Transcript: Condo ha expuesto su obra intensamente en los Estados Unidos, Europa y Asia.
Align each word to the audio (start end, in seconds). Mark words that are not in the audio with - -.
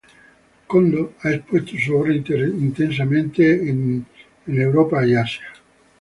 Condo 0.65 1.13
ha 1.21 1.29
expuesto 1.31 1.77
su 1.77 1.95
obra 1.95 2.11
intensamente 2.15 3.51
en 3.69 3.99
los 3.99 4.07
Estados 4.07 4.47
Unidos, 4.47 4.65
Europa 4.65 5.05
y 5.05 5.13
Asia. 5.13 5.45